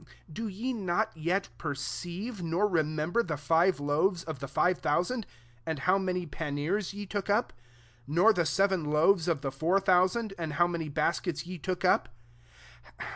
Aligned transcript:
9 0.01 0.07
Do 0.33 0.47
ye 0.47 0.73
not 0.73 1.15
yet 1.15 1.49
perceive; 1.59 2.41
nor 2.41 2.67
remember 2.67 3.21
the 3.21 3.37
fire 3.37 3.71
loaves 3.77 4.23
of 4.23 4.39
the 4.39 4.47
five 4.47 4.79
thousand, 4.79 5.27
and 5.63 5.77
how 5.77 5.99
many 5.99 6.25
panniers 6.25 6.91
ye 6.91 7.05
took 7.05 7.29
up? 7.29 7.53
10 8.07 8.15
nor 8.15 8.33
the 8.33 8.47
seven 8.47 8.83
loaves 8.85 9.27
of 9.27 9.41
the 9.41 9.51
four 9.51 9.79
thousand, 9.79 10.33
and 10.39 10.53
how 10.53 10.65
many 10.65 10.89
baskets 10.89 11.45
ye 11.45 11.59
took 11.59 11.85
up 11.85 12.09